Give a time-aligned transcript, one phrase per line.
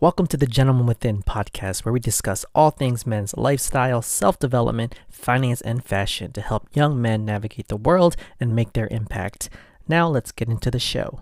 [0.00, 4.94] Welcome to the Gentleman Within podcast, where we discuss all things men's lifestyle, self development,
[5.10, 9.50] finance, and fashion to help young men navigate the world and make their impact.
[9.86, 11.20] Now, let's get into the show.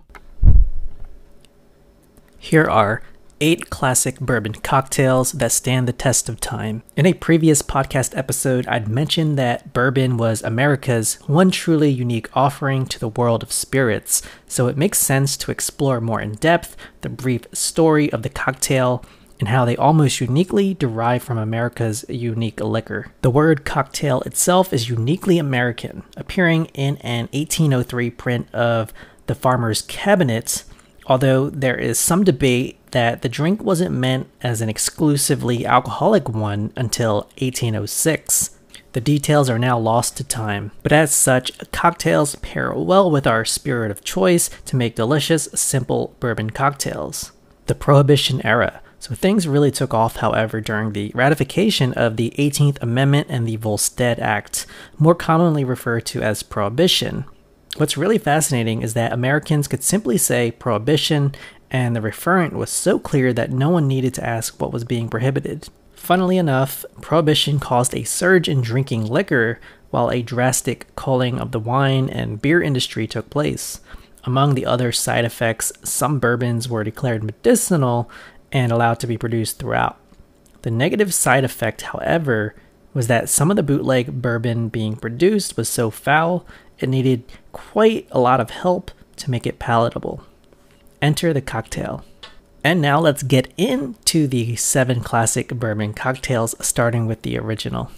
[2.37, 3.03] Here are
[3.41, 6.83] eight classic bourbon cocktails that stand the test of time.
[6.95, 12.85] In a previous podcast episode, I'd mentioned that bourbon was America's one truly unique offering
[12.87, 17.09] to the world of spirits, so it makes sense to explore more in depth the
[17.09, 19.03] brief story of the cocktail
[19.39, 23.11] and how they almost uniquely derive from America's unique liquor.
[23.21, 28.91] The word cocktail itself is uniquely American, appearing in an 1803 print of
[29.27, 30.65] The Farmer's Cabinet,
[31.05, 36.71] although there is some debate that the drink wasn't meant as an exclusively alcoholic one
[36.75, 38.57] until 1806.
[38.93, 43.45] The details are now lost to time, but as such, cocktails pair well with our
[43.45, 47.31] spirit of choice to make delicious, simple bourbon cocktails.
[47.67, 48.81] The Prohibition era.
[48.97, 53.55] So things really took off, however, during the ratification of the 18th Amendment and the
[53.57, 54.65] Volstead Act,
[54.97, 57.25] more commonly referred to as Prohibition.
[57.79, 61.33] What's really fascinating is that Americans could simply say Prohibition
[61.71, 65.07] and the referent was so clear that no one needed to ask what was being
[65.07, 65.69] prohibited.
[65.93, 71.59] Funnily enough, prohibition caused a surge in drinking liquor while a drastic culling of the
[71.61, 73.79] wine and beer industry took place.
[74.25, 78.11] Among the other side effects, some bourbons were declared medicinal
[78.51, 79.97] and allowed to be produced throughout.
[80.63, 82.55] The negative side effect, however,
[82.93, 86.45] was that some of the bootleg bourbon being produced was so foul
[86.79, 90.23] it needed quite a lot of help to make it palatable.
[91.01, 92.03] Enter the cocktail.
[92.63, 97.91] And now let's get into the seven classic bourbon cocktails, starting with the original.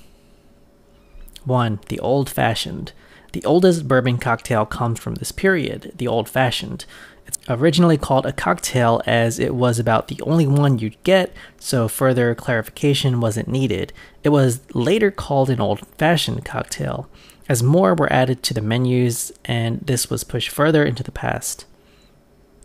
[1.46, 1.80] 1.
[1.88, 2.92] The Old Fashioned.
[3.34, 6.86] The oldest bourbon cocktail comes from this period, the Old Fashioned.
[7.26, 11.88] It's originally called a cocktail as it was about the only one you'd get, so
[11.88, 13.94] further clarification wasn't needed.
[14.24, 17.10] It was later called an Old Fashioned cocktail,
[17.48, 21.66] as more were added to the menus, and this was pushed further into the past.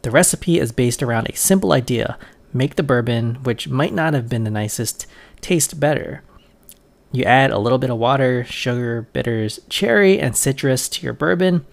[0.02, 2.18] The recipe is based around a simple idea
[2.52, 5.06] make the bourbon, which might not have been the nicest,
[5.42, 6.22] taste better.
[7.12, 11.66] You add a little bit of water, sugar, bitters, cherry, and citrus to your bourbon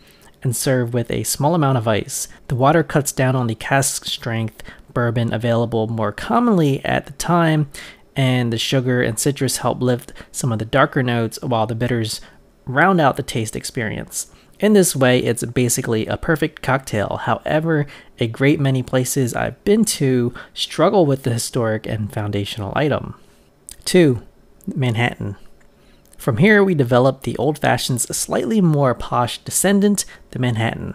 [0.44, 2.28] and serve with a small amount of ice.
[2.48, 4.62] The water cuts down on the cask strength
[4.94, 7.70] bourbon available more commonly at the time,
[8.16, 12.22] and the sugar and citrus help lift some of the darker notes while the bitters
[12.66, 14.32] round out the taste experience.
[14.60, 17.20] In this way, it's basically a perfect cocktail.
[17.24, 17.88] However,
[18.20, 23.16] a great many places I've been to struggle with the historic and foundational item.
[23.86, 24.22] 2.
[24.74, 25.36] Manhattan.
[26.24, 30.94] From here, we develop the old fashioned's slightly more posh descendant, the Manhattan.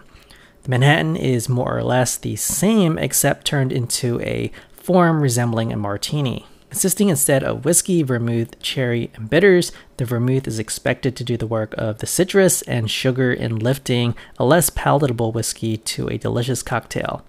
[0.63, 5.77] The Manhattan is more or less the same except turned into a form resembling a
[5.77, 6.47] martini.
[6.71, 11.45] Consisting instead of whiskey, vermouth, cherry, and bitters, the vermouth is expected to do the
[11.45, 16.63] work of the citrus and sugar in lifting a less palatable whiskey to a delicious
[16.63, 17.23] cocktail.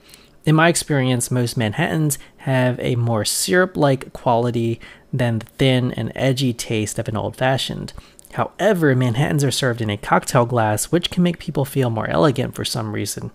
[0.47, 4.81] In my experience, most Manhattans have a more syrup like quality
[5.13, 7.93] than the thin and edgy taste of an old fashioned.
[8.33, 12.55] However, Manhattans are served in a cocktail glass, which can make people feel more elegant
[12.55, 13.31] for some reason.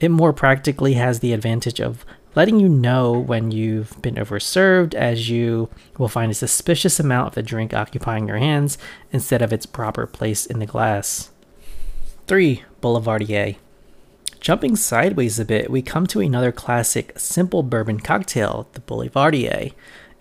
[0.00, 5.30] It more practically has the advantage of letting you know when you've been overserved, as
[5.30, 8.76] you will find a suspicious amount of the drink occupying your hands
[9.10, 11.30] instead of its proper place in the glass.
[12.26, 12.62] 3.
[12.82, 13.56] Boulevardier.
[14.40, 19.72] Jumping sideways a bit, we come to another classic simple bourbon cocktail, the Boulevardier,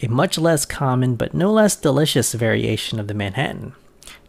[0.01, 3.73] a much less common but no less delicious variation of the Manhattan.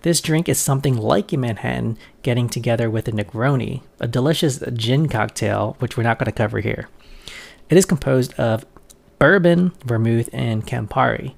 [0.02, 5.08] This drink is something like a Manhattan getting together with a Negroni, a delicious gin
[5.08, 6.88] cocktail, which we're not going to cover here.
[7.68, 8.64] It is composed of
[9.18, 11.34] bourbon, vermouth, and Campari.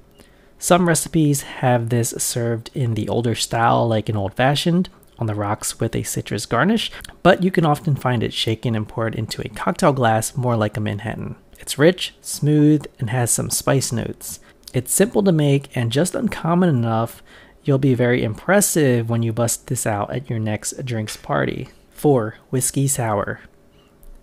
[0.58, 5.34] Some recipes have this served in the older style, like an old fashioned, on the
[5.34, 6.90] rocks with a citrus garnish,
[7.22, 10.76] but you can often find it shaken and poured into a cocktail glass more like
[10.76, 11.36] a Manhattan.
[11.58, 14.40] It's rich, smooth, and has some spice notes.
[14.72, 17.22] It's simple to make and just uncommon enough
[17.64, 21.68] you'll be very impressive when you bust this out at your next drinks party.
[21.90, 22.36] 4.
[22.50, 23.40] Whiskey Sour.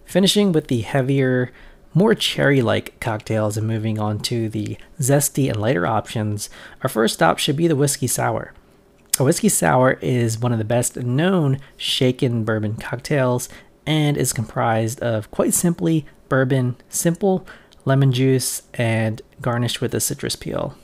[0.06, 1.52] Finishing with the heavier,
[1.94, 6.50] more cherry like cocktails and moving on to the zesty and lighter options,
[6.82, 8.54] our first stop should be the Whiskey Sour.
[9.20, 13.48] A Whiskey Sour is one of the best known shaken bourbon cocktails
[13.86, 17.46] and is comprised of quite simply bourbon, simple
[17.86, 20.76] lemon juice, and garnished with a citrus peel.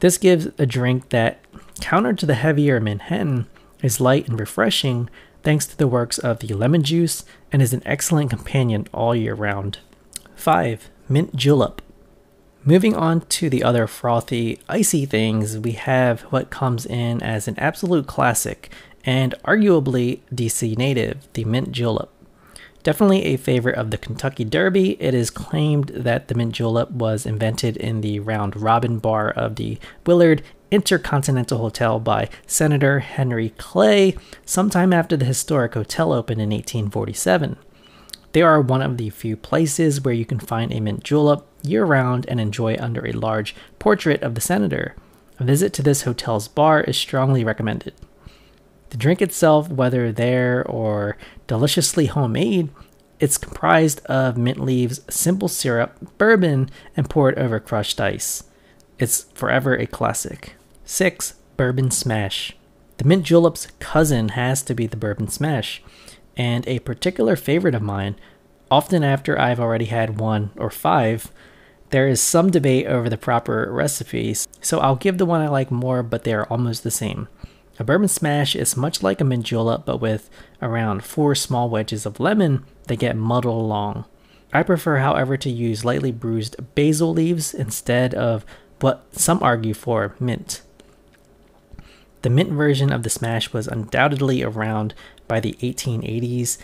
[0.00, 1.38] This gives a drink that,
[1.80, 3.46] counter to the heavier Manhattan,
[3.82, 5.08] is light and refreshing,
[5.42, 9.34] thanks to the works of the lemon juice and is an excellent companion all year
[9.34, 9.78] round.
[10.36, 10.90] 5.
[11.08, 11.82] Mint Julep.
[12.64, 17.58] Moving on to the other frothy, icy things, we have what comes in as an
[17.58, 18.72] absolute classic
[19.04, 22.10] and arguably DC native, the mint julep.
[22.84, 27.24] Definitely a favorite of the Kentucky Derby, it is claimed that the mint julep was
[27.24, 34.18] invented in the round robin bar of the Willard Intercontinental Hotel by Senator Henry Clay
[34.44, 37.56] sometime after the historic hotel opened in 1847.
[38.32, 41.86] They are one of the few places where you can find a mint julep year
[41.86, 44.94] round and enjoy under a large portrait of the senator.
[45.38, 47.94] A visit to this hotel's bar is strongly recommended.
[48.94, 51.16] The drink itself, whether there or
[51.48, 52.68] deliciously homemade,
[53.18, 58.44] it's comprised of mint leaves, simple syrup, bourbon, and poured over crushed ice.
[59.00, 60.54] It's forever a classic.
[60.84, 61.34] 6.
[61.56, 62.56] Bourbon Smash.
[62.98, 65.82] The mint julep's cousin has to be the bourbon smash,
[66.36, 68.14] and a particular favorite of mine,
[68.70, 71.32] often after I've already had one or five,
[71.90, 75.72] there is some debate over the proper recipes, so I'll give the one I like
[75.72, 77.26] more, but they are almost the same.
[77.78, 80.30] A bourbon smash is much like a julep, but with
[80.62, 84.04] around four small wedges of lemon that get muddled along.
[84.52, 88.46] I prefer, however, to use lightly bruised basil leaves instead of
[88.80, 90.62] what some argue for mint.
[92.22, 94.94] The mint version of the smash was undoubtedly around
[95.26, 96.58] by the 1880s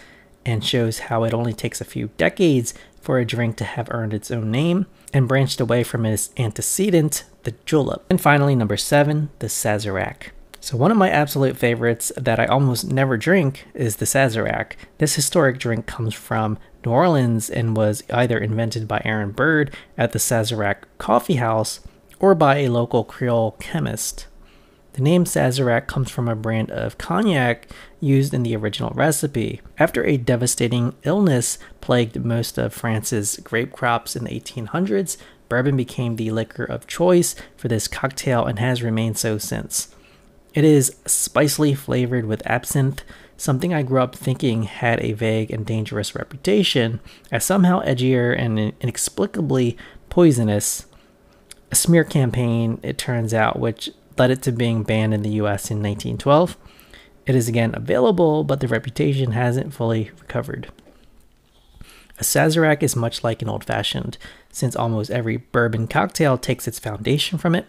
[0.47, 4.15] and shows how it only takes a few decades for a drink to have earned
[4.15, 8.05] its own name and branched away from its antecedent, the julep.
[8.09, 10.31] And finally, number seven, the Sazerac.
[10.63, 14.73] So, one of my absolute favorites that I almost never drink is the Sazerac.
[14.99, 20.13] This historic drink comes from New Orleans and was either invented by Aaron Bird at
[20.13, 21.81] the Sazerac Coffee House
[22.19, 24.27] or by a local Creole chemist.
[24.93, 27.69] The name Sazerac comes from a brand of cognac
[27.99, 29.63] used in the original recipe.
[29.79, 35.17] After a devastating illness plagued most of France's grape crops in the 1800s,
[35.49, 39.95] bourbon became the liquor of choice for this cocktail and has remained so since.
[40.53, 43.05] It is spicily flavored with absinthe,
[43.37, 47.01] something I grew up thinking had a vague and dangerous reputation,
[47.31, 49.77] as somehow edgier and inexplicably
[50.09, 50.87] poisonous.
[51.71, 55.71] A smear campaign, it turns out, which led it to being banned in the US
[55.71, 56.57] in 1912.
[57.27, 60.73] It is again available, but the reputation hasn't fully recovered.
[62.19, 64.19] A Sazerac is much like an old fashioned,
[64.51, 67.67] since almost every bourbon cocktail takes its foundation from it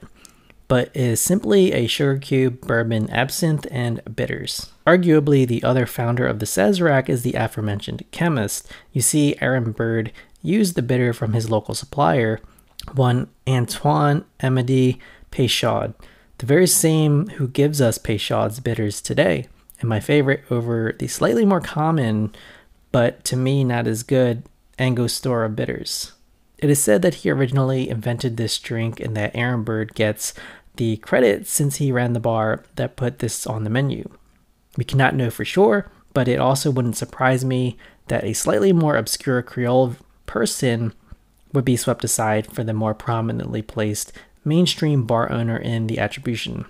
[0.72, 4.72] but is simply a sugar cube, bourbon, absinthe, and bitters.
[4.88, 8.72] Arguably, the other founder of the Sazerac is the aforementioned chemist.
[8.94, 12.40] You see, Aaron Bird used the bitter from his local supplier,
[12.94, 14.98] one Antoine Amedee
[15.30, 15.94] Peychaud,
[16.38, 19.50] the very same who gives us Peychaud's bitters today,
[19.82, 22.34] and my favorite over the slightly more common,
[22.94, 24.44] but to me not as good,
[24.80, 26.14] Angostura bitters.
[26.58, 30.36] It is said that he originally invented this drink and that Aaron Bird gets
[30.76, 34.10] the credit since he ran the bar that put this on the menu.
[34.78, 37.78] We cannot know for sure, but it also wouldn't surprise me
[38.08, 39.96] that a slightly more obscure Creole
[40.26, 40.94] person
[41.54, 44.14] would be swept aside for the more prominently placed
[44.44, 46.66] mainstream bar owner in the attribution.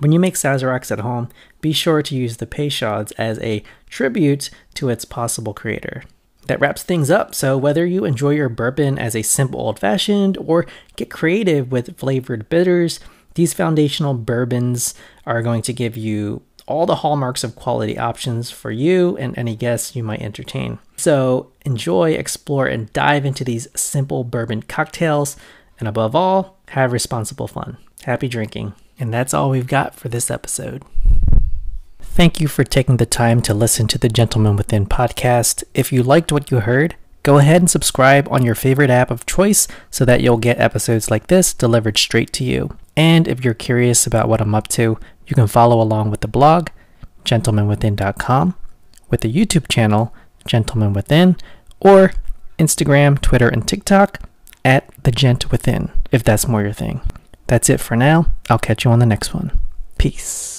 [0.00, 1.28] When you make Sazeracs at home,
[1.60, 6.04] be sure to use the Peychauds as a tribute to its possible creator
[6.46, 7.34] that wraps things up.
[7.34, 11.96] So, whether you enjoy your bourbon as a simple old fashioned or get creative with
[11.98, 13.00] flavored bitters,
[13.36, 18.70] these foundational bourbons are going to give you all the hallmarks of quality options for
[18.70, 20.78] you and any guests you might entertain.
[20.96, 25.36] So, enjoy, explore, and dive into these simple bourbon cocktails.
[25.78, 27.76] And above all, have responsible fun.
[28.02, 28.74] Happy drinking.
[28.98, 30.82] And that's all we've got for this episode.
[32.00, 35.62] Thank you for taking the time to listen to the Gentleman Within podcast.
[35.74, 39.26] If you liked what you heard, go ahead and subscribe on your favorite app of
[39.26, 42.76] choice so that you'll get episodes like this delivered straight to you.
[42.96, 46.28] And if you're curious about what I'm up to, you can follow along with the
[46.28, 46.68] blog,
[47.24, 48.54] gentlemanwithin.com,
[49.10, 50.14] with the YouTube channel,
[50.46, 51.36] Gentleman Within,
[51.80, 52.12] or
[52.58, 54.20] Instagram, Twitter, and TikTok
[54.64, 57.00] at The Gent Within, if that's more your thing.
[57.46, 58.26] That's it for now.
[58.48, 59.52] I'll catch you on the next one.
[59.98, 60.55] Peace.